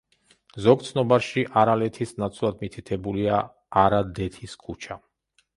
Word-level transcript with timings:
ზოგ 0.67 0.85
ცნობარში 0.87 1.43
არალეთის 1.63 2.15
ნაცვლად 2.23 2.63
მითითებულია 2.65 3.45
არადეთის 3.83 4.61
ქუჩა. 4.65 5.03